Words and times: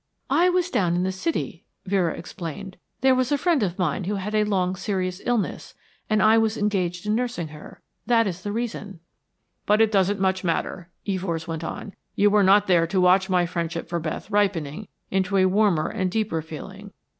"I 0.31 0.49
was 0.49 0.71
down 0.71 0.95
in 0.95 1.03
the 1.03 1.11
city," 1.11 1.63
Vera 1.85 2.15
explained. 2.17 2.77
"There 3.01 3.13
was 3.13 3.31
a 3.31 3.37
friend 3.37 3.61
of 3.61 3.77
mine 3.77 4.05
who 4.05 4.15
had 4.15 4.33
had 4.33 4.47
a 4.47 4.49
long 4.49 4.75
serious 4.75 5.21
illness, 5.27 5.75
and 6.09 6.23
I 6.23 6.39
was 6.39 6.57
engaged 6.57 7.05
in 7.05 7.13
nursing 7.13 7.49
her. 7.49 7.83
That 8.07 8.25
is 8.25 8.41
the 8.41 8.51
reason." 8.51 8.99
"But 9.67 9.79
it 9.79 9.91
doesn't 9.91 10.19
much 10.19 10.43
matter," 10.43 10.89
Evors 11.05 11.47
went 11.47 11.63
on. 11.63 11.93
"You 12.15 12.31
were 12.31 12.41
not 12.41 12.65
there 12.65 12.87
to 12.87 12.99
watch 12.99 13.29
my 13.29 13.45
friendship 13.45 13.87
for 13.87 13.99
Beth 13.99 14.31
ripening 14.31 14.87
into 15.11 15.37
a 15.37 15.45
warmer 15.45 15.87
and 15.89 16.09
deeper 16.09 16.41
feeling. 16.41 16.93